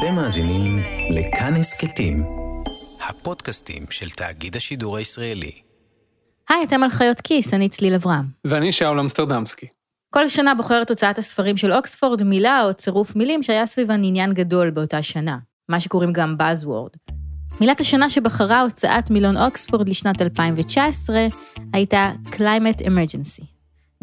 [0.00, 2.22] אתם מאזינים לכאן הסכתים,
[3.08, 5.52] הפודקאסטים של תאגיד השידור הישראלי.
[6.48, 8.24] היי, אתם על חיות כיס, אני צליל אברהם.
[8.44, 9.66] ואני שאול אמסטרדמסקי.
[10.14, 14.70] כל שנה בוחרת הוצאת הספרים של אוקספורד מילה או צירוף מילים שהיה סביבן עניין גדול
[14.70, 15.38] באותה שנה,
[15.68, 17.14] מה שקוראים גם Buzzword.
[17.60, 21.26] מילת השנה שבחרה הוצאת מילון אוקספורד לשנת 2019
[21.72, 23.44] הייתה Climate Emergency.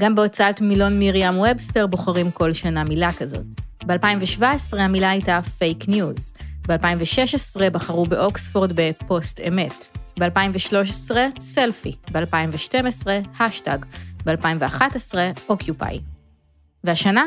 [0.02, 3.67] גם בהוצאת מילון מרים וובסטר בוחרים כל שנה מילה כזאת.
[3.88, 6.34] ב-2017 המילה הייתה פייק ניוז.
[6.68, 9.98] ב-2016 בחרו באוקספורד בפוסט אמת.
[10.20, 11.92] ב-2013 סלפי.
[12.12, 13.08] ב-2012
[13.40, 13.78] השטג.
[14.26, 15.16] ב-2011
[15.50, 16.00] אוקיופאי.
[16.84, 17.26] והשנה?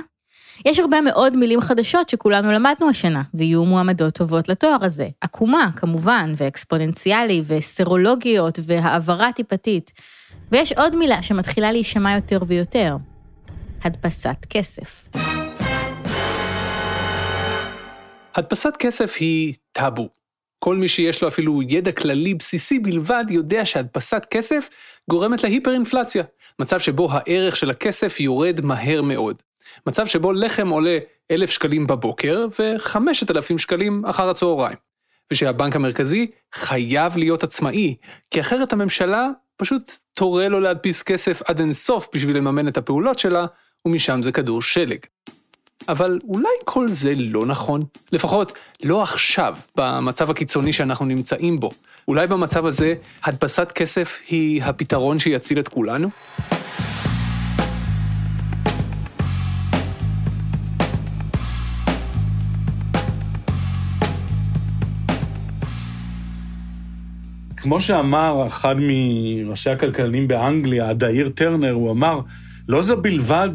[0.64, 5.08] יש הרבה מאוד מילים חדשות שכולנו למדנו השנה, ויהיו מועמדות טובות לתואר הזה.
[5.20, 9.92] עקומה, כמובן, ואקספוננציאלי, וסרולוגיות, והעברה טיפתית.
[10.52, 12.96] ויש עוד מילה שמתחילה להישמע יותר ויותר,
[13.84, 15.08] הדפסת כסף.
[18.34, 20.08] הדפסת כסף היא טאבו.
[20.58, 24.68] כל מי שיש לו אפילו ידע כללי בסיסי בלבד יודע שהדפסת כסף
[25.10, 26.24] גורמת להיפר-אינפלציה,
[26.58, 29.42] מצב שבו הערך של הכסף יורד מהר מאוד.
[29.86, 30.98] מצב שבו לחם עולה
[31.30, 34.76] אלף שקלים בבוקר וחמשת אלפים שקלים אחר הצהריים.
[35.32, 37.94] ושהבנק המרכזי חייב להיות עצמאי,
[38.30, 43.46] כי אחרת הממשלה פשוט תורה לו להדפיס כסף עד אינסוף בשביל לממן את הפעולות שלה,
[43.84, 44.98] ומשם זה כדור שלג.
[45.90, 47.80] אבל אולי כל זה לא נכון?
[48.12, 51.70] לפחות לא עכשיו, במצב הקיצוני שאנחנו נמצאים בו.
[52.08, 56.08] אולי במצב הזה, הדפסת כסף היא הפתרון שיציל את כולנו?
[67.56, 72.20] כמו שאמר אחד מראשי הכלכלנים באנגליה, אדאיר טרנר, הוא אמר,
[72.68, 73.48] לא זו בלבד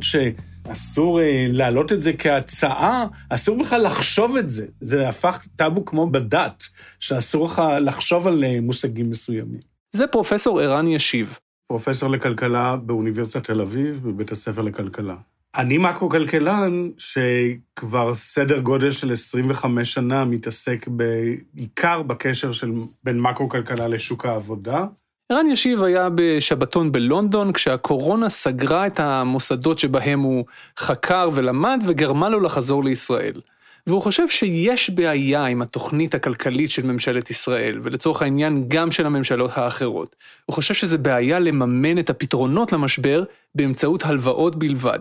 [0.67, 4.65] שאסור אה, להעלות את זה כהצעה, אסור בכלל לחשוב את זה.
[4.81, 6.63] זה הפך טאבו כמו בדת,
[6.99, 9.61] שאסור לך לחשוב על אה, מושגים מסוימים.
[9.95, 11.39] זה פרופסור ערן ישיב.
[11.67, 15.15] פרופסור לכלכלה באוניברסיטת תל אביב, בבית הספר לכלכלה.
[15.57, 22.71] אני מקרו-כלכלן שכבר סדר גודל של 25 שנה מתעסק בעיקר בקשר של
[23.03, 24.85] בין מקרו-כלכלה לשוק העבודה.
[25.31, 30.45] ערן ישיב היה בשבתון בלונדון כשהקורונה סגרה את המוסדות שבהם הוא
[30.77, 33.41] חקר ולמד וגרמה לו לחזור לישראל.
[33.87, 39.51] והוא חושב שיש בעיה עם התוכנית הכלכלית של ממשלת ישראל, ולצורך העניין גם של הממשלות
[39.53, 40.15] האחרות.
[40.45, 43.23] הוא חושב שזה בעיה לממן את הפתרונות למשבר
[43.55, 44.99] באמצעות הלוואות בלבד.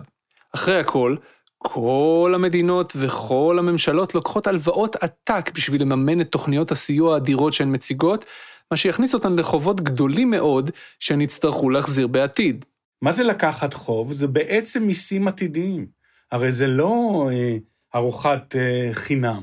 [0.55, 1.15] אחרי הכל,
[1.57, 8.25] כל המדינות וכל הממשלות לוקחות הלוואות עתק בשביל לממן את תוכניות הסיוע האדירות שהן מציגות,
[8.71, 12.65] מה שיכניס אותן לחובות גדולים מאוד שהן יצטרכו להחזיר בעתיד.
[13.01, 14.13] מה זה לקחת חוב?
[14.13, 15.87] זה בעצם מיסים עתידיים.
[16.31, 17.57] הרי זה לא אה,
[17.95, 19.41] ארוחת אה, חינם.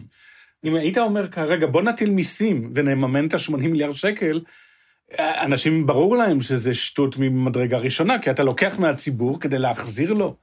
[0.64, 4.40] אם היית אומר כרגע, בוא נטיל מיסים ונממן את ה-80 מיליארד שקל,
[5.18, 10.36] אנשים, ברור להם שזה שטות ממדרגה ראשונה, כי אתה לוקח מהציבור כדי להחזיר לו.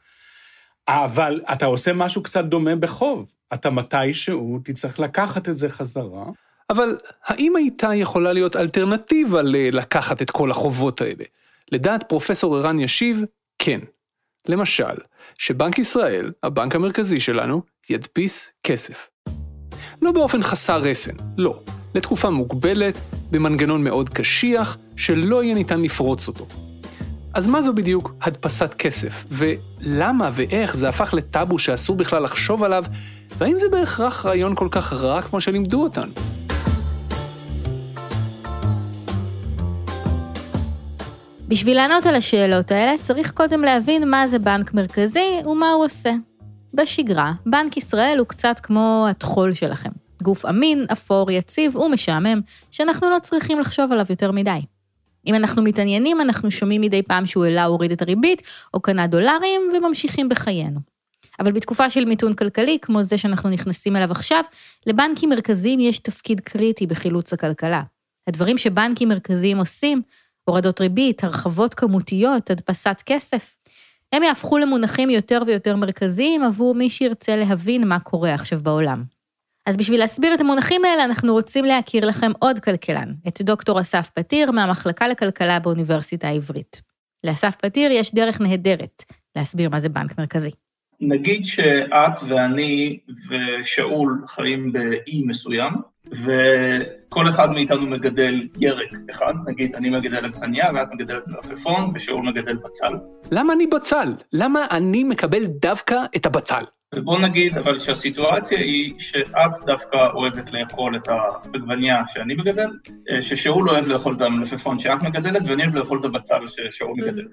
[0.88, 3.34] אבל אתה עושה משהו קצת דומה בחוב.
[3.54, 6.26] אתה מתישהו תצטרך לקחת את זה חזרה.
[6.70, 11.24] אבל האם הייתה יכולה להיות אלטרנטיבה ללקחת את כל החובות האלה?
[11.72, 13.24] לדעת פרופסור ערן ישיב,
[13.60, 13.80] כן.
[14.48, 14.96] למשל,
[15.38, 19.10] שבנק ישראל, הבנק המרכזי שלנו, ידפיס כסף.
[20.02, 21.60] לא באופן חסר רסן, לא.
[21.96, 22.98] לתקופה מוגבלת,
[23.32, 26.48] במנגנון מאוד קשיח, שלא יהיה ניתן לפרוץ אותו.
[27.34, 29.26] אז מה זו בדיוק הדפסת כסף?
[29.32, 32.86] ולמה ואיך זה הפך לטאבו שאסור בכלל לחשוב עליו?
[33.38, 36.12] והאם זה בהכרח רעיון כל כך רע כמו שלימדו אותנו?
[41.50, 46.14] בשביל לענות על השאלות האלה צריך קודם להבין מה זה בנק מרכזי ומה הוא עושה.
[46.74, 49.90] בשגרה, בנק ישראל הוא קצת כמו הטחול שלכם.
[50.24, 54.60] גוף אמין, אפור, יציב ומשעמם, שאנחנו לא צריכים לחשוב עליו יותר מדי.
[55.28, 58.42] אם אנחנו מתעניינים, אנחנו שומעים מדי פעם שהוא העלה או הוריד את הריבית,
[58.74, 60.80] או קנה דולרים, וממשיכים בחיינו.
[61.40, 64.44] אבל בתקופה של מיתון כלכלי, כמו זה שאנחנו נכנסים אליו עכשיו,
[64.88, 67.82] לבנקים מרכזיים יש תפקיד קריטי בחילוץ הכלכלה.
[68.28, 70.02] הדברים שבנקים מרכזיים עושים,
[70.50, 73.58] הורדות ריבית, הרחבות כמותיות, הדפסת כסף,
[74.14, 79.04] הם יהפכו למונחים יותר ויותר מרכזיים עבור מי שירצה להבין מה קורה עכשיו בעולם.
[79.66, 84.10] אז בשביל להסביר את המונחים האלה, אנחנו רוצים להכיר לכם עוד כלכלן, את דוקטור אסף
[84.14, 86.82] פתיר מהמחלקה לכלכלה באוניברסיטה העברית.
[87.24, 89.04] לאסף פתיר יש דרך נהדרת
[89.36, 90.52] להסביר מה זה בנק מרכזי.
[91.02, 93.00] נגיד שאת ואני
[93.30, 95.74] ושאול חיים באי מסוים,
[96.12, 102.56] וכל אחד מאיתנו מגדל ירק אחד, נגיד אני מגדל עגבניה ואת מגדלת מלפפון ושאול מגדל
[102.56, 102.94] בצל.
[103.32, 104.14] למה אני בצל?
[104.34, 106.64] למה אני מקבל דווקא את הבצל?
[106.96, 112.70] ובוא נגיד אבל שהסיטואציה היא שאת דווקא אוהבת לאכול את העגבניה שאני מגדל,
[113.12, 117.26] אה, ששאול אוהב לאכול את המלפפון שאת מגדלת, ואני אוהב לאכול את הבצל ששאול מגדל.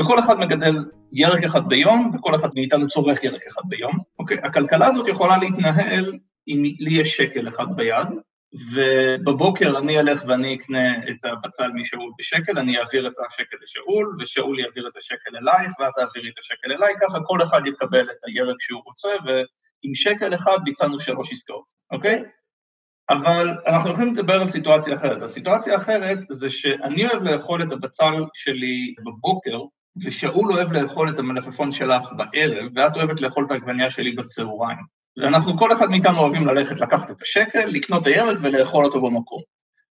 [0.00, 3.98] וכל אחד מגדל ירק אחד ביום, וכל אחד מאיתנו צורך ירק אחד ביום.
[4.18, 6.18] אוקיי, הכלכלה הזאת יכולה להתנהל
[6.48, 8.08] אם לי יש שקל אחד ביד,
[8.72, 14.60] ובבוקר אני אלך ואני אקנה את הבצל משאול בשקל, אני אעביר את השקל לשאול, ושאול
[14.60, 18.56] יעביר את השקל אלייך, ואת תעבירי את השקל אליי, ככה כל אחד יקבל את הירק
[18.60, 22.22] שהוא רוצה, ועם שקל אחד ביצענו שלוש עסקאות, אוקיי?
[23.10, 25.22] אבל אנחנו יכולים לדבר על סיטואציה אחרת.
[25.22, 29.60] הסיטואציה האחרת זה שאני אוהב לאכול את הבצל שלי בבוקר,
[30.04, 34.94] ושאול אוהב לאכול את המלפפון שלך בערב, ואת אוהבת לאכול את העגבניה שלי בצהריים.
[35.16, 39.42] ואנחנו, כל אחד מאיתנו אוהבים ללכת לקחת את השקל, לקנות את הירק ולאכול אותו במקום.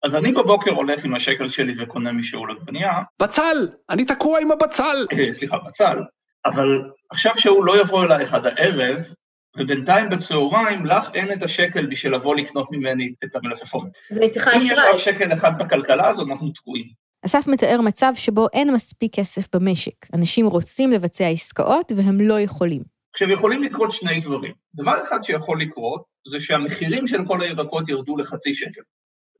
[0.03, 2.91] אז אני בבוקר הולך עם השקל שלי וקונה משאול עגבניה.
[3.21, 3.67] בצל!
[3.89, 5.05] אני תקוע עם הבצל!
[5.13, 5.97] אה, סליחה, בצל.
[6.45, 9.13] אבל עכשיו שהוא לא יבוא אלייך עד הערב,
[9.57, 13.89] ובינתיים בצהריים לך אין את השקל בשביל לבוא לקנות ממני את המלפפון.
[14.11, 14.91] אז אני צריכה אם יש אשראי.
[14.91, 16.85] רק שקל אחד בכלכלה הזאת, אנחנו תקועים.
[17.25, 20.13] אסף מתאר מצב שבו אין מספיק כסף במשק.
[20.13, 22.81] אנשים רוצים לבצע עסקאות והם לא יכולים.
[23.13, 24.53] עכשיו, יכולים לקרות שני דברים.
[24.75, 28.81] דבר אחד שיכול לקרות, זה שהמחירים של כל הירקות ירדו לחצי שקל.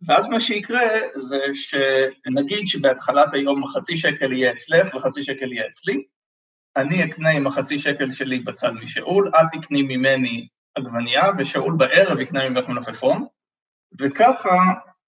[0.07, 0.81] ואז מה שיקרה
[1.15, 6.03] זה שנגיד שבהתחלת היום החצי שקל יהיה אצלך וחצי שקל יהיה אצלי,
[6.81, 12.49] אני אקנה עם החצי שקל שלי בצל משאול, את תקני ממני עגבנייה, ושאול בערב יקנה
[12.49, 13.25] ממך מלפפון,
[13.99, 14.57] וככה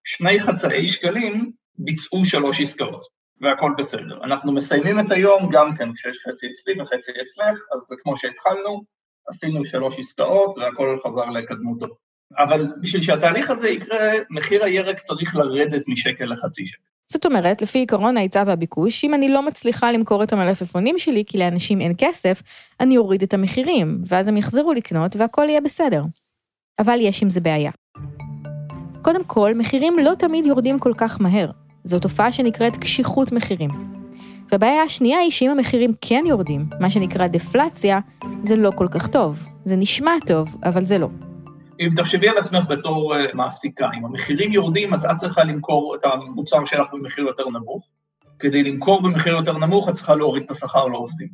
[0.04, 3.06] שני חצאי שקלים ביצעו שלוש עסקאות,
[3.42, 4.24] והכל בסדר.
[4.24, 8.84] אנחנו מסיימים את היום גם כן כשיש חצי אצלי וחצי אצלך, אז זה כמו שהתחלנו,
[9.28, 11.88] עשינו שלוש עסקאות והכל חזר לקדמותו.
[12.38, 16.82] אבל בשביל שהתהליך הזה יקרה, מחיר הירק צריך לרדת משקל לחצי שקל.
[17.12, 21.38] זאת אומרת, לפי עקרון ההיצע והביקוש, אם אני לא מצליחה למכור את המלפפונים שלי כי
[21.38, 22.42] לאנשים אין כסף,
[22.80, 26.04] אני אוריד את המחירים, ואז הם יחזרו לקנות והכל יהיה בסדר.
[26.80, 27.72] אבל יש עם זה בעיה.
[29.02, 31.52] קודם כל, מחירים לא תמיד יורדים כל כך מהר.
[31.84, 33.70] זו תופעה שנקראת קשיחות מחירים.
[34.52, 38.00] והבעיה השנייה היא שאם המחירים כן יורדים, מה שנקרא דפלציה,
[38.44, 39.48] זה לא כל כך טוב.
[39.66, 41.08] זה נשמע טוב, אבל זה לא.
[41.82, 46.00] אם תחשבי על עצמך בתור uh, מעסיקה, אם המחירים יורדים, אז את צריכה למכור את
[46.04, 47.88] המוצר שלך במחיר יותר נמוך.
[48.40, 51.28] כדי למכור במחיר יותר נמוך, את צריכה להוריד את השכר לעובדים.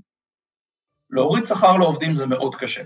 [1.09, 2.81] להוריד שכר לעובדים זה מאוד קשה.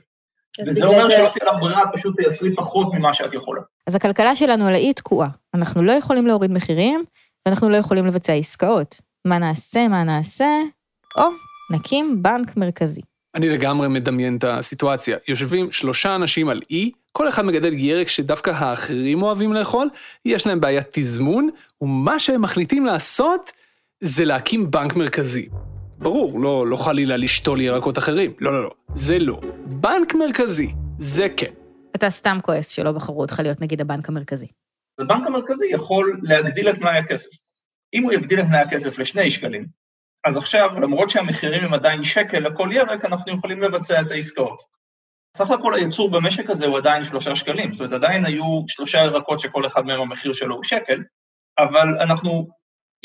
[0.68, 3.62] וזה אומר זה- שלא תהיה לך ברירה, פשוט תייצרי פחות ממה שאת יכולה.
[3.88, 5.30] אז הכלכלה שלנו על האי תקועה.
[5.54, 7.04] אנחנו לא יכולים להוריד מחירים,
[7.46, 9.02] ואנחנו לא יכולים לבצע עסקאות.
[9.26, 10.62] מה נעשה, מה נעשה?
[11.18, 11.24] או,
[11.72, 13.02] נקים בנק מרכזי.
[13.36, 15.18] אני לגמרי מדמיין את הסיטואציה.
[15.28, 19.90] יושבים שלושה אנשים על אי, כל אחד מגדל ירק שדווקא האחרים אוהבים לאכול,
[20.26, 21.50] יש להם בעיית תזמון,
[21.82, 23.52] ומה שהם מחליטים לעשות
[24.00, 25.50] זה להקים בנק מרכזי.
[25.98, 29.42] ברור, לא, לא חלילה לשתול ירקות אחרים, לא, לא, לא, זה לא.
[29.66, 31.52] בנק מרכזי, זה כן.
[31.96, 34.48] אתה סתם כועס שלא בחרו אותך להיות נגיד הבנק המרכזי.
[35.00, 37.30] הבנק המרכזי יכול להגדיל את מלאי הכסף.
[37.94, 39.66] אם הוא יגדיל את מלאי הכסף לשני שקלים,
[40.26, 44.62] אז עכשיו, למרות שהמחירים הם עדיין שקל לכל ירק, אנחנו יכולים לבצע את העסקאות.
[45.38, 49.40] סך הכל הייצור במשק הזה הוא עדיין שלושה שקלים, זאת אומרת, עדיין היו שלושה ירקות
[49.40, 51.04] שכל אחד מהם המחיר שלו הוא שקל,
[51.60, 52.48] אבל אנחנו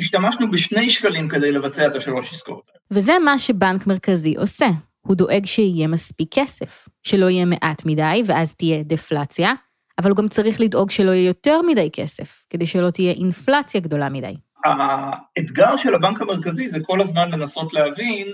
[0.01, 2.71] השתמשנו בשני שקלים כדי לבצע את השלוש עסקאות.
[2.91, 4.67] וזה מה שבנק מרכזי עושה.
[5.07, 9.53] הוא דואג שיהיה מספיק כסף, שלא יהיה מעט מדי ואז תהיה דפלציה,
[9.99, 14.09] אבל הוא גם צריך לדאוג שלא יהיה יותר מדי כסף, כדי שלא תהיה אינפלציה גדולה
[14.09, 14.35] מדי.
[14.78, 18.32] האתגר של הבנק המרכזי זה כל הזמן לנסות להבין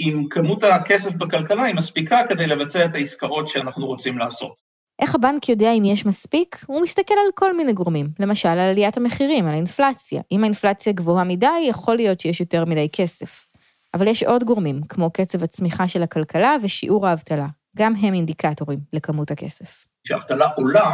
[0.00, 4.72] אם כמות הכסף בכלכלה היא מספיקה כדי לבצע את העסקאות שאנחנו רוצים לעשות.
[5.02, 6.64] איך הבנק יודע אם יש מספיק?
[6.66, 10.22] הוא מסתכל על כל מיני גורמים, למשל על עליית המחירים, על האינפלציה.
[10.32, 13.46] אם האינפלציה גבוהה מדי, יכול להיות שיש יותר מדי כסף.
[13.94, 17.46] אבל יש עוד גורמים, כמו קצב הצמיחה של הכלכלה ושיעור האבטלה.
[17.76, 19.84] גם הם אינדיקטורים לכמות הכסף.
[20.04, 20.90] כשאבטלה עולה,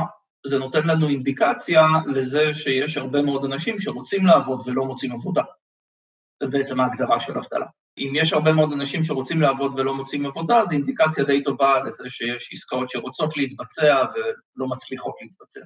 [0.47, 5.43] זה נותן לנו אינדיקציה לזה שיש הרבה מאוד אנשים שרוצים לעבוד ולא מוצאים עבודה.
[6.43, 7.67] זה בעצם ההגדרה של אבטלה.
[7.99, 12.05] אם יש הרבה מאוד אנשים שרוצים לעבוד ולא מוצאים עבודה, זו אינדיקציה די טובה לזה
[12.11, 15.61] שיש עסקאות שרוצות להתבצע ולא מצליחות להתבצע.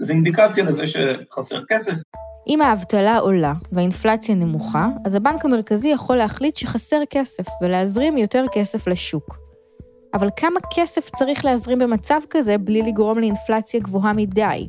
[0.00, 1.92] זו אינדיקציה לזה שחסר כסף.
[2.48, 8.86] אם האבטלה עולה והאינפלציה נמוכה, אז הבנק המרכזי יכול להחליט שחסר כסף ולהזרים יותר כסף
[8.86, 9.49] לשוק.
[10.14, 14.68] אבל כמה כסף צריך להזרים במצב כזה בלי לגרום לאינפלציה גבוהה מדי?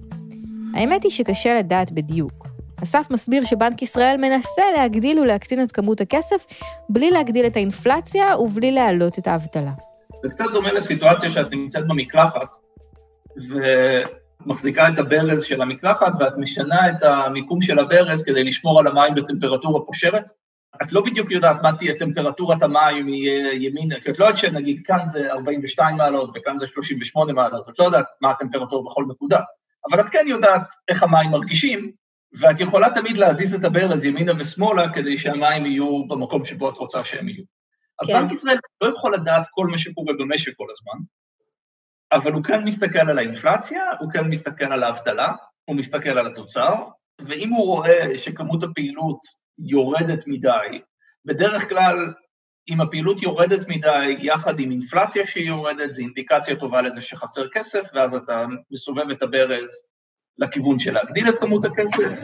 [0.76, 2.48] האמת היא שקשה לדעת בדיוק.
[2.84, 6.46] אסף מסביר שבנק ישראל מנסה להגדיל ולהקטין את כמות הכסף
[6.90, 9.72] בלי להגדיל את האינפלציה ובלי להעלות את האבטלה.
[10.24, 12.56] זה קצת דומה לסיטואציה שאת נמצאת במקלחת,
[14.46, 19.16] ומחזיקה את הברז של המקלחת, ואת משנה את המיקום של הברז כדי לשמור על המים
[19.16, 20.30] בטמפרטורה פושרת,
[20.84, 24.82] את לא בדיוק יודעת מה תהיה טמפרטורת המים יהיה ימינה, כי את לא יודעת שנגיד
[24.86, 29.40] כאן זה 42 מעלות וכאן זה 38 מעלות, את לא יודעת מה הטמפרטורה בכל נקודה,
[29.90, 31.92] אבל את כן יודעת איך המים מרגישים,
[32.40, 37.06] ואת יכולה תמיד להזיז את הברז ימינה ושמאלה כדי שהמים יהיו במקום שבו את רוצה
[37.06, 37.44] שהם יהיו.
[38.02, 38.14] אז כן.
[38.14, 41.04] בנק ישראל לא יכול לדעת כל מה שקורה במשק כל הזמן,
[42.12, 45.34] אבל הוא כן מסתכל על האינפלציה, הוא כן מסתכל על האבטלה,
[45.66, 46.76] הוא מסתכל על התוצר,
[47.20, 50.82] ואם הוא רואה שכמות הפעילות יורדת מדי,
[51.26, 52.14] בדרך כלל,
[52.70, 57.82] אם הפעילות יורדת מדי יחד עם אינפלציה שהיא יורדת, זו אינדיקציה טובה לזה שחסר כסף,
[57.94, 59.70] ואז אתה מסובב את הברז
[60.38, 62.24] לכיוון של להגדיל את כמות הכסף,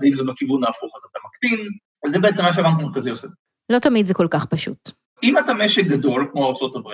[0.00, 1.68] ואם זה בכיוון ההפוך אז אתה מקטין,
[2.06, 3.28] וזה בעצם מה שהבנק המרכזי עושה.
[3.70, 4.90] לא תמיד זה כל כך פשוט.
[5.22, 6.88] אם אתה משק גדול, כמו ארה"ב,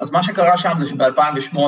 [0.00, 1.58] אז מה שקרה שם זה שב-2008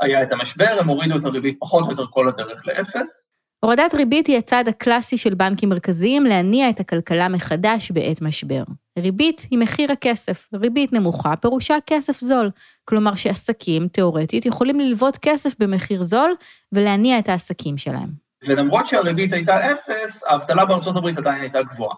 [0.00, 3.29] היה את המשבר, הם הורידו את הריבית פחות או יותר כל הדרך לאפס,
[3.60, 8.62] הורדת ריבית היא הצעד הקלאסי של בנקים מרכזיים להניע את הכלכלה מחדש בעת משבר.
[8.98, 10.48] ריבית היא מחיר הכסף.
[10.54, 12.50] ריבית נמוכה פירושה כסף זול.
[12.84, 16.30] כלומר שעסקים, תאורטית, יכולים ללוות כסף במחיר זול
[16.72, 18.08] ולהניע את העסקים שלהם.
[18.46, 21.96] ולמרות שהריבית הייתה אפס, האבטלה בארצות הברית עדיין הייתה גבוהה.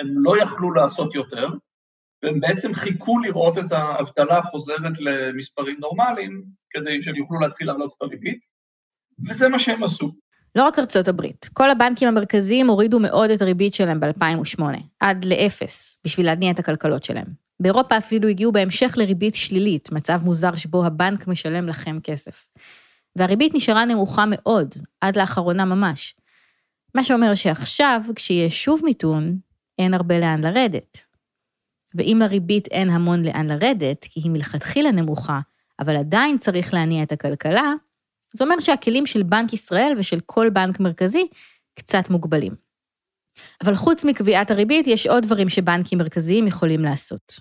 [0.00, 1.48] הם לא יכלו לעשות יותר,
[2.22, 8.02] והם בעצם חיכו לראות את האבטלה חוזרת למספרים נורמליים, כדי שהם יוכלו להתחיל להעלות את
[8.02, 8.46] הריבית,
[9.28, 10.12] וזה מה שהם עשו.
[10.56, 14.62] לא רק ארצות הברית, כל הבנקים המרכזיים הורידו מאוד את הריבית שלהם ב-2008,
[15.00, 17.26] עד לאפס, בשביל להניע את הכלכלות שלהם.
[17.60, 22.48] באירופה אפילו הגיעו בהמשך לריבית שלילית, מצב מוזר שבו הבנק משלם לכם כסף.
[23.16, 26.14] והריבית נשארה נמוכה מאוד, עד לאחרונה ממש.
[26.94, 29.38] מה שאומר שעכשיו, כשיש שוב מיתון,
[29.78, 30.98] אין הרבה לאן לרדת.
[31.94, 35.40] ואם לריבית אין המון לאן לרדת, כי היא מלכתחילה נמוכה,
[35.80, 37.72] אבל עדיין צריך להניע את הכלכלה,
[38.32, 41.26] זה אומר שהכלים של בנק ישראל ושל כל בנק מרכזי
[41.74, 42.52] קצת מוגבלים.
[43.64, 47.40] אבל חוץ מקביעת הריבית, יש עוד דברים שבנקים מרכזיים יכולים לעשות.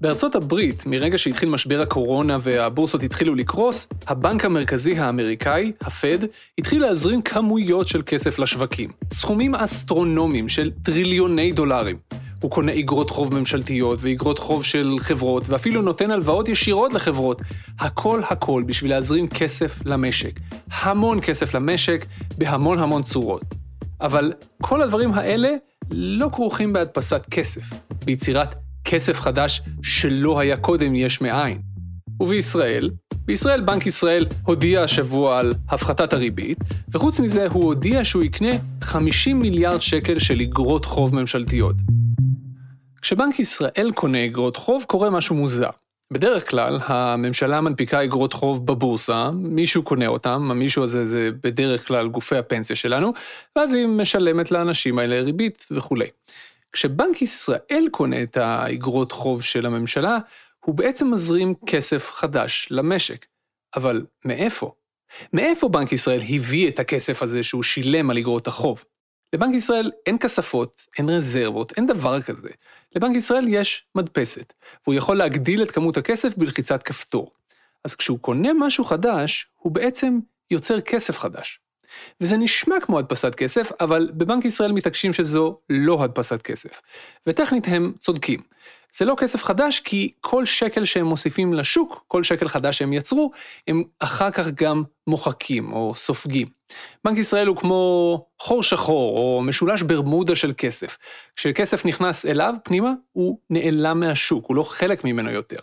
[0.00, 6.18] בארצות הברית, מרגע שהתחיל משבר הקורונה והבורסות התחילו לקרוס, הבנק המרכזי האמריקאי, הפד,
[6.58, 8.90] התחיל להזרים כמויות של כסף לשווקים.
[9.12, 11.96] סכומים אסטרונומיים של טריליוני דולרים.
[12.40, 17.42] הוא קונה איגרות חוב ממשלתיות ואיגרות חוב של חברות, ואפילו נותן הלוואות ישירות לחברות.
[17.78, 20.40] הכל הכל בשביל להזרים כסף למשק.
[20.70, 22.06] המון כסף למשק,
[22.38, 23.42] בהמון המון צורות.
[24.00, 25.50] אבל כל הדברים האלה
[25.90, 27.62] לא כרוכים בהדפסת כסף,
[28.04, 31.58] ביצירת כסף חדש שלא היה קודם יש מאין.
[32.20, 32.90] ובישראל,
[33.24, 39.40] בישראל בנק ישראל הודיע השבוע על הפחתת הריבית, וחוץ מזה הוא הודיע שהוא יקנה 50
[39.40, 41.76] מיליארד שקל של איגרות חוב ממשלתיות.
[43.04, 45.70] כשבנק ישראל קונה אגרות חוב, קורה משהו מוזר.
[46.12, 52.08] בדרך כלל, הממשלה מנפיקה אגרות חוב בבורסה, מישהו קונה אותם, המישהו הזה זה בדרך כלל
[52.08, 53.12] גופי הפנסיה שלנו,
[53.56, 56.06] ואז היא משלמת לאנשים האלה ריבית וכולי.
[56.72, 60.18] כשבנק ישראל קונה את האגרות חוב של הממשלה,
[60.64, 63.26] הוא בעצם מזרים כסף חדש למשק.
[63.76, 64.72] אבל מאיפה?
[65.32, 68.84] מאיפה בנק ישראל הביא את הכסף הזה שהוא שילם על אגרות החוב?
[69.34, 72.48] לבנק ישראל אין כספות, אין רזרבות, אין דבר כזה.
[72.94, 74.52] לבנק ישראל יש מדפסת,
[74.86, 77.30] והוא יכול להגדיל את כמות הכסף בלחיצת כפתור.
[77.84, 80.18] אז כשהוא קונה משהו חדש, הוא בעצם
[80.50, 81.60] יוצר כסף חדש.
[82.20, 86.80] וזה נשמע כמו הדפסת כסף, אבל בבנק ישראל מתעקשים שזו לא הדפסת כסף.
[87.26, 88.40] וטכנית הם צודקים.
[88.96, 93.30] זה לא כסף חדש כי כל שקל שהם מוסיפים לשוק, כל שקל חדש שהם יצרו,
[93.68, 96.48] הם אחר כך גם מוחקים או סופגים.
[97.04, 100.98] בנק ישראל הוא כמו חור שחור או משולש ברמודה של כסף.
[101.36, 105.58] כשכסף נכנס אליו פנימה, הוא נעלם מהשוק, הוא לא חלק ממנו יותר.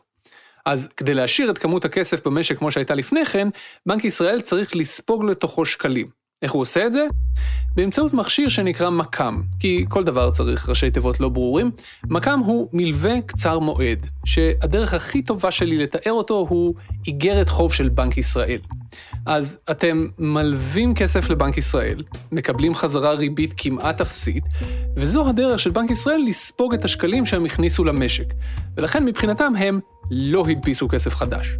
[0.65, 3.47] אז כדי להשאיר את כמות הכסף במשק כמו שהייתה לפני כן,
[3.85, 6.20] בנק ישראל צריך לספוג לתוכו שקלים.
[6.41, 7.05] איך הוא עושה את זה?
[7.75, 11.71] באמצעות מכשיר שנקרא מקם, כי כל דבר צריך ראשי תיבות לא ברורים.
[12.09, 16.75] מקם הוא מלווה קצר מועד, שהדרך הכי טובה שלי לתאר אותו הוא
[17.07, 18.59] איגרת חוב של בנק ישראל.
[19.25, 24.43] אז אתם מלווים כסף לבנק ישראל, מקבלים חזרה ריבית כמעט אפסית,
[24.95, 28.33] וזו הדרך של בנק ישראל לספוג את השקלים שהם הכניסו למשק.
[28.77, 29.79] ולכן מבחינתם הם
[30.11, 31.57] לא הדפיסו כסף חדש.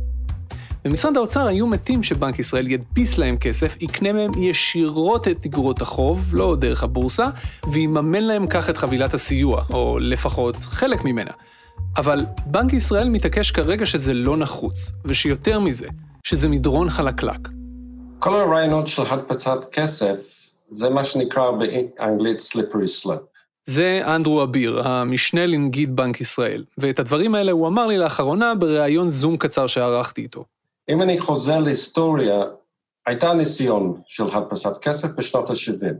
[0.85, 6.29] במשרד האוצר היו מתים שבנק ישראל ידפיס להם כסף, יקנה מהם ישירות את אגרות החוב,
[6.33, 7.27] לא דרך הבורסה,
[7.71, 11.31] ויממן להם כך את חבילת הסיוע, או לפחות חלק ממנה.
[11.97, 15.87] אבל בנק ישראל מתעקש כרגע שזה לא נחוץ, ושיותר מזה,
[16.23, 17.47] שזה מדרון חלקלק.
[18.19, 23.31] כל הרעיונות של הדפצת כסף, זה מה שנקרא באנגלית slippery slip.
[23.65, 29.09] זה אנדרו אביר, המשנה לנגיד בנק ישראל, ואת הדברים האלה הוא אמר לי לאחרונה בריאיון
[29.09, 30.45] זום קצר שערכתי איתו.
[30.91, 32.43] אם אני חוזר להיסטוריה,
[33.05, 35.95] הייתה ניסיון של הדפסת כסף בשנות ה-70.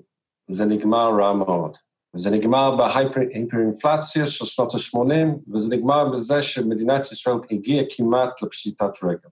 [0.47, 1.77] זה נגמר רע מאוד.
[2.15, 9.29] וזה נגמר בהיפר-אינפלציה של שנות ה-80, וזה נגמר בזה שמדינת ישראל הגיעה כמעט לפשיטת רגל.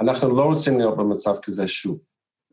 [0.00, 1.98] אנחנו לא רוצים להיות במצב כזה שוב.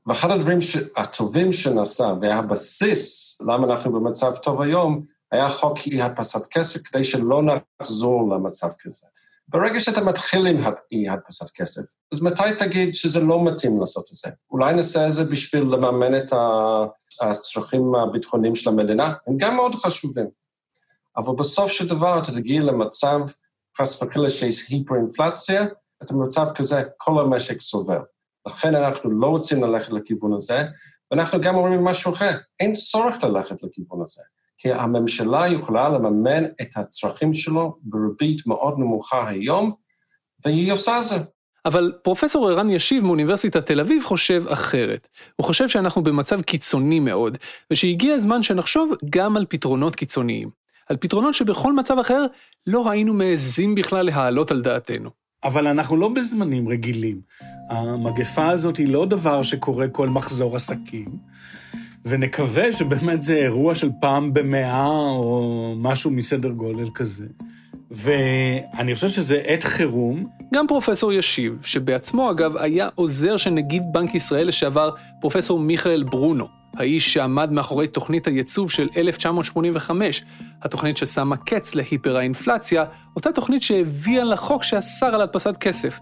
[0.06, 0.60] ואחד הדברים
[0.98, 7.42] הטובים שנעשה, והבסיס למה אנחנו במצב טוב היום, היה חוק אי הדפסת כסף, כדי שלא
[7.82, 9.08] נחזור למצב כזה.
[9.48, 10.58] ברגע שאתה מתחיל עם
[10.92, 14.30] אי הדפסת כסף, אז מתי תגיד שזה לא מתאים לעשות את זה?
[14.52, 16.34] אולי נעשה את זה בשביל לממן את
[17.22, 19.14] הצרכים הביטחוניים של המדינה?
[19.28, 20.28] הם גם מאוד חשובים.
[21.18, 23.20] אבל בסוף של דבר אתה תגיע למצב,
[23.78, 25.66] חס וחלילה שיש היפר-אינפלציה,
[26.04, 28.00] אתה במצב כזה, כל המשק סובל.
[28.48, 30.64] לכן אנחנו לא רוצים ללכת לכיוון הזה,
[31.12, 34.22] ואנחנו גם אומרים משהו אחר, אין צורך ללכת לכיוון הזה.
[34.58, 39.72] כי הממשלה יכולה לממן את הצרכים שלו בריבית מאוד נמוכה היום,
[40.46, 41.16] והיא עושה זה.
[41.66, 45.08] אבל פרופסור ערן ישיב מאוניברסיטת תל אביב חושב אחרת.
[45.36, 47.38] הוא חושב שאנחנו במצב קיצוני מאוד,
[47.72, 50.50] ושהגיע הזמן שנחשוב גם על פתרונות קיצוניים.
[50.90, 52.26] על פתרונות שבכל מצב אחר
[52.68, 55.10] לא היינו מעזים בכלל להעלות על דעתנו.
[55.44, 57.22] אבל אנחנו לא בזמנים רגילים.
[57.70, 61.08] המגפה הזאת היא לא דבר שקורה כל מחזור עסקים.
[62.06, 67.26] ונקווה שבאמת זה אירוע של פעם במאה או משהו מסדר גודל כזה.
[67.92, 70.28] ואני חושב שזה עת חירום.
[70.54, 74.90] גם פרופסור ישיב, שבעצמו אגב היה עוזר של נגיד בנק ישראל לשעבר
[75.22, 76.48] פרופסור מיכאל ברונו,
[76.78, 80.24] האיש שעמד מאחורי תוכנית הייצוב של 1985,
[80.62, 82.86] התוכנית ששמה קץ להיפר האינפלציה,
[83.16, 86.00] אותה תוכנית שהביאה לחוק שאסר על הדפסת כסף.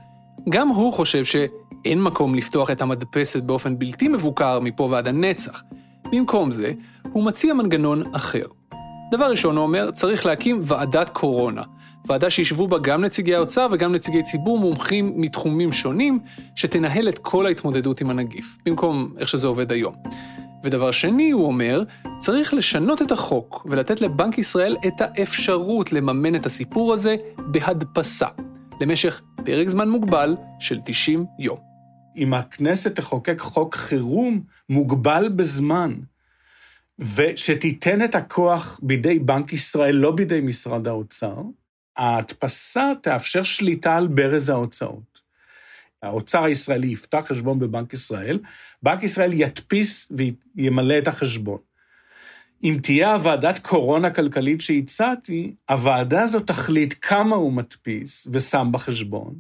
[0.50, 5.64] גם הוא חושב שאין מקום לפתוח את המדפסת באופן בלתי מבוקר מפה ועד הנצח.
[6.14, 6.74] במקום זה,
[7.12, 8.46] הוא מציע מנגנון אחר.
[9.12, 11.62] דבר ראשון, הוא אומר, צריך להקים ועדת קורונה.
[12.08, 16.20] ועדה שישבו בה גם נציגי האוצר וגם נציגי ציבור מומחים מתחומים שונים,
[16.56, 19.96] שתנהל את כל ההתמודדות עם הנגיף, במקום איך שזה עובד היום.
[20.64, 21.84] ודבר שני, הוא אומר,
[22.18, 28.28] צריך לשנות את החוק ולתת לבנק ישראל את האפשרות לממן את הסיפור הזה בהדפסה,
[28.82, 31.73] למשך פרק זמן מוגבל של 90 יום.
[32.18, 35.94] אם הכנסת תחוקק חוק חירום מוגבל בזמן,
[37.00, 41.36] ושתיתן את הכוח בידי בנק ישראל, לא בידי משרד האוצר,
[41.98, 45.22] ההדפסה תאפשר שליטה על ברז ההוצאות.
[46.04, 48.40] האוצר הישראלי יפתח חשבון בבנק ישראל,
[48.84, 50.12] בנק ישראל ידפיס
[50.56, 51.58] וימלא את החשבון.
[52.64, 59.36] אם תהיה הוועדת קורונה כלכלית שהצעתי, הוועדה הזאת תחליט כמה הוא מדפיס ושם בחשבון,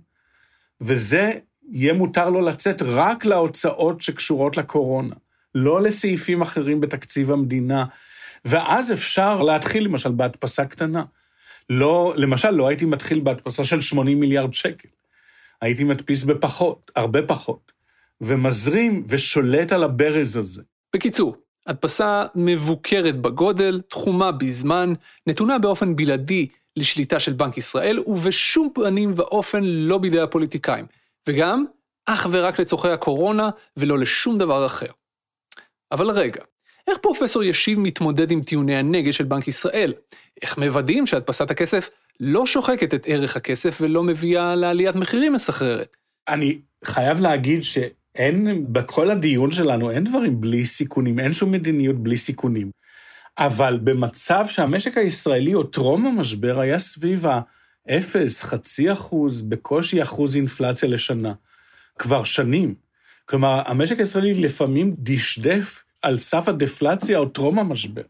[0.82, 1.32] וזה
[1.72, 5.16] יהיה מותר לו לצאת רק להוצאות שקשורות לקורונה,
[5.56, 7.86] לא לסעיפים אחרים בתקציב המדינה,
[8.46, 11.04] ואז אפשר להתחיל למשל בהדפסה קטנה.
[11.70, 14.88] לא, למשל, לא הייתי מתחיל בהדפסה של 80 מיליארד שקל.
[15.62, 17.72] הייתי מדפיס בפחות, הרבה פחות,
[18.22, 20.64] ומזרים ושולט על הברז הזה.
[20.94, 21.36] בקיצור,
[21.68, 24.94] הדפסה מבוקרת בגודל, תחומה בזמן,
[25.28, 26.48] נתונה באופן בלעדי
[26.78, 30.86] לשליטה של בנק ישראל, ובשום פנים ואופן לא בידי הפוליטיקאים.
[31.28, 31.66] וגם
[32.06, 34.88] אך ורק לצורכי הקורונה ולא לשום דבר אחר.
[35.92, 36.42] אבל רגע,
[36.88, 39.94] איך פרופסור ישיב מתמודד עם טיעוני הנגד של בנק ישראל?
[40.42, 45.98] איך מוודאים שהדפסת הכסף לא שוחקת את ערך הכסף ולא מביאה לעליית מחירים מסחררת?
[46.28, 52.18] אני חייב להגיד שאין, בכל הדיון שלנו אין דברים בלי סיכונים, אין שום מדיניות בלי
[52.18, 52.72] סיכונים.
[53.38, 57.40] אבל במצב שהמשק הישראלי עוד טרום המשבר היה סביב ה...
[57.90, 61.34] אפס, חצי אחוז, בקושי אחוז אינפלציה לשנה,
[62.00, 62.76] כבר שנים.
[63.26, 68.02] כלומר, המשק הישראלי לפעמים דשדף על סף הדפלציה או טרום המשבר.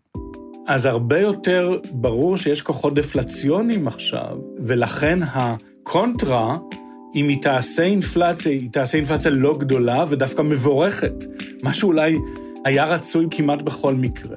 [0.68, 6.58] אז הרבה יותר ברור שיש כוחות דפלציוניים עכשיו, ולכן הקונטרה,
[7.16, 11.14] אם היא תעשה אינפלציה, היא תעשה אינפלציה לא גדולה ודווקא מבורכת,
[11.64, 12.18] מה שאולי
[12.66, 14.36] היה רצוי כמעט בכל מקרה.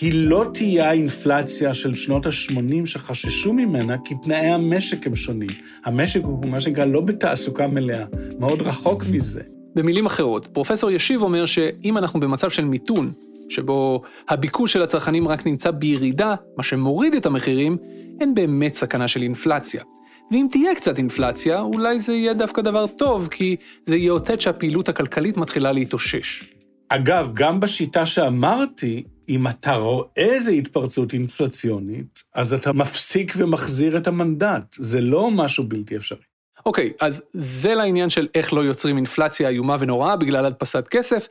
[0.00, 5.50] היא לא תהיה האינפלציה של שנות ה-80 שחששו ממנה, כי תנאי המשק הם שונים.
[5.84, 8.04] המשק הוא מה שנקרא לא בתעסוקה מלאה,
[8.38, 9.40] מאוד רחוק מזה.
[9.74, 13.12] במילים אחרות, פרופסור ישיב אומר שאם אנחנו במצב של מיתון,
[13.48, 17.76] שבו הביקוש של הצרכנים רק נמצא בירידה, מה שמוריד את המחירים,
[18.20, 19.82] אין באמת סכנה של אינפלציה.
[20.30, 25.36] ואם תהיה קצת אינפלציה, אולי זה יהיה דווקא דבר טוב, כי זה יאותת שהפעילות הכלכלית
[25.36, 26.44] מתחילה להתאושש.
[26.88, 34.06] אגב, גם בשיטה שאמרתי, אם אתה רואה איזו התפרצות אינפלציונית, אז אתה מפסיק ומחזיר את
[34.06, 34.76] המנדט.
[34.78, 36.22] זה לא משהו בלתי אפשרי.
[36.66, 41.28] אוקיי, okay, אז זה לעניין של איך לא יוצרים אינפלציה איומה ונוראה בגלל הדפסת כסף,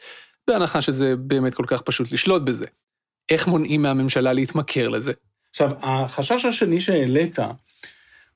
[0.48, 2.66] בהנחה שזה באמת כל כך פשוט לשלוט בזה.
[3.30, 5.14] איך מונעים מהממשלה להתמכר לזה?
[5.50, 7.40] עכשיו, החשש השני שהעלית,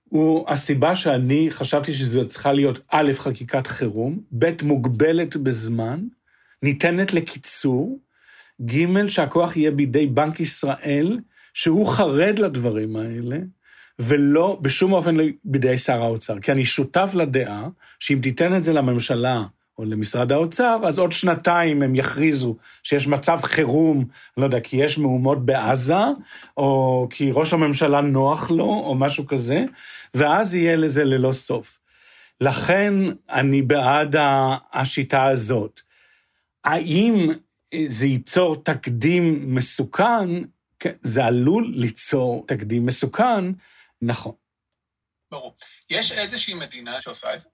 [0.03, 5.99] הוא הסיבה שאני חשבתי שזו צריכה להיות א', חקיקת חירום, ב', מוגבלת בזמן,
[6.63, 7.99] ניתנת לקיצור,
[8.61, 11.19] ג', שהכוח יהיה בידי בנק ישראל,
[11.53, 13.37] שהוא חרד לדברים האלה,
[13.99, 16.39] ולא בשום אופן לא בידי שר האוצר.
[16.39, 17.67] כי אני שותף לדעה
[17.99, 19.43] שאם תיתן את זה לממשלה
[19.77, 24.05] או למשרד האוצר, אז עוד שנתיים הם יכריזו שיש מצב חירום,
[24.37, 26.03] לא יודע, כי יש מהומות בעזה,
[26.57, 29.65] או כי ראש הממשלה נוח לו, או משהו כזה,
[30.13, 31.79] ואז יהיה לזה ללא סוף.
[32.41, 32.93] לכן
[33.29, 34.15] אני בעד
[34.73, 35.81] השיטה הזאת.
[36.63, 37.29] האם
[37.87, 40.29] זה ייצור תקדים מסוכן?
[40.79, 43.45] כן, זה עלול ליצור תקדים מסוכן,
[44.01, 44.33] נכון.
[45.31, 45.55] ברור.
[45.89, 47.47] יש איזושהי מדינה שעושה את זה?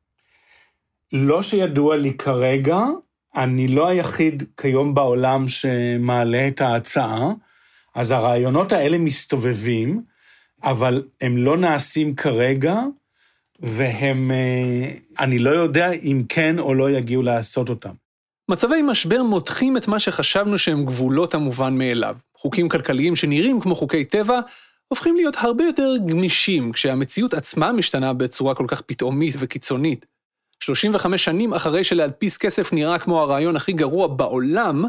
[1.14, 2.78] לא שידוע לי כרגע,
[3.36, 7.32] אני לא היחיד כיום בעולם שמעלה את ההצעה,
[7.96, 10.04] אז הרעיונות האלה מסתובבים,
[10.64, 12.76] אבל הם לא נעשים כרגע,
[13.60, 17.94] והם, אה, אני לא יודע אם כן או לא יגיעו לעשות אותם.
[18.50, 22.16] מצבי משבר מותחים את מה שחשבנו שהם גבולות המובן מאליו.
[22.38, 24.40] חוקים כלכליים שנראים כמו חוקי טבע,
[24.88, 30.06] הופכים להיות הרבה יותר גמישים כשהמציאות עצמה משתנה בצורה כל כך פתאומית וקיצונית.
[30.60, 34.86] 35 שנים אחרי שלהדפיס כסף נראה כמו הרעיון הכי גרוע בעולם,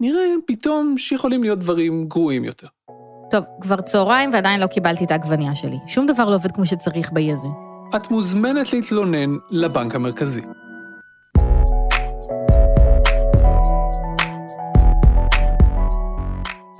[0.00, 2.66] נראה פתאום שיכולים להיות דברים גרועים יותר.
[3.30, 5.76] טוב, כבר צהריים ועדיין לא קיבלתי את העגבנייה שלי.
[5.86, 7.48] שום דבר לא עובד כמו שצריך באי הזה.
[7.96, 10.42] את מוזמנת להתלונן לבנק המרכזי.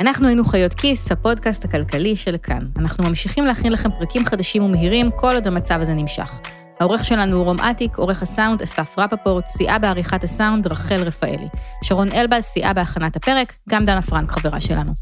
[0.03, 2.59] אנחנו היינו חיות כיס, הפודקאסט הכלכלי של כאן.
[2.77, 6.41] אנחנו ממשיכים להכין לכם פרקים חדשים ומהירים כל עוד המצב הזה נמשך.
[6.81, 11.49] העורך שלנו הוא רום אטיק, עורך הסאונד אסף רפפורט, סייעה בעריכת הסאונד רחל רפאלי.
[11.85, 14.93] שרון אלבז סייעה בהכנת הפרק, גם דנה פרנק חברה שלנו.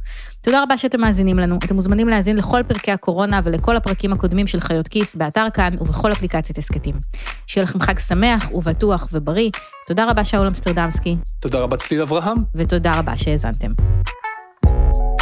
[0.41, 1.59] תודה רבה שאתם מאזינים לנו.
[1.65, 6.13] אתם מוזמנים להאזין לכל פרקי הקורונה ולכל הפרקים הקודמים של חיות כיס באתר כאן ובכל
[6.13, 6.95] אפליקציית הסכתים.
[7.47, 9.51] שיהיה לכם חג שמח ובטוח ובריא.
[9.87, 11.17] תודה רבה שאול אמסטרדמסקי.
[11.41, 12.37] תודה רבה צליל אברהם.
[12.55, 13.73] ותודה רבה שהאזנתם.
[14.71, 15.20] thank you